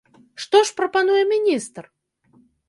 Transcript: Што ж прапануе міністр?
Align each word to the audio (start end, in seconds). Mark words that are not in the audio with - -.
Што 0.45 0.61
ж 0.69 0.73
прапануе 0.79 1.19
міністр? 1.33 1.83